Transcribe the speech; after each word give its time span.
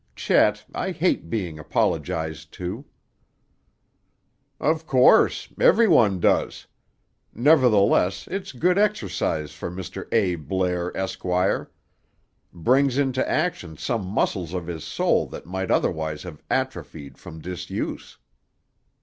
Chet, 0.15 0.65
I 0.73 0.89
hate 0.93 1.29
being 1.29 1.59
apologized 1.59 2.51
to." 2.53 2.85
"Of 4.59 4.87
course. 4.87 5.49
Every 5.59 5.87
one 5.87 6.19
does. 6.19 6.65
Nevertheless, 7.35 8.27
it's 8.27 8.51
good 8.51 8.79
exercise 8.79 9.51
for 9.53 9.69
Mr. 9.69 10.07
A. 10.11 10.37
Blair, 10.37 10.91
Esquire. 10.97 11.69
Brings 12.51 12.97
into 12.97 13.29
action 13.29 13.77
some 13.77 14.03
muscles 14.03 14.55
of 14.55 14.65
his 14.65 14.83
soul 14.83 15.27
that 15.27 15.45
might 15.45 15.69
otherwise 15.69 16.23
have 16.23 16.41
atrophied 16.49 17.19
from 17.19 17.39
disuse." 17.39 18.17